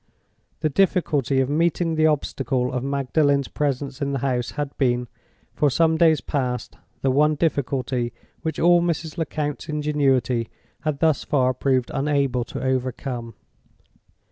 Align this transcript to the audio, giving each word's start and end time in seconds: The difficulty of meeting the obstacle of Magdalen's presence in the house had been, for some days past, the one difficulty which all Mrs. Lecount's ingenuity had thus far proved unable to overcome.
The 0.61 0.69
difficulty 0.69 1.41
of 1.41 1.47
meeting 1.47 1.93
the 1.93 2.07
obstacle 2.07 2.73
of 2.73 2.83
Magdalen's 2.83 3.47
presence 3.47 4.01
in 4.01 4.13
the 4.13 4.17
house 4.25 4.49
had 4.57 4.75
been, 4.79 5.07
for 5.53 5.69
some 5.69 5.95
days 5.95 6.21
past, 6.21 6.75
the 7.03 7.11
one 7.11 7.35
difficulty 7.35 8.11
which 8.41 8.59
all 8.59 8.81
Mrs. 8.81 9.19
Lecount's 9.19 9.69
ingenuity 9.69 10.49
had 10.79 11.01
thus 11.01 11.23
far 11.23 11.53
proved 11.53 11.91
unable 11.93 12.43
to 12.45 12.59
overcome. 12.59 13.35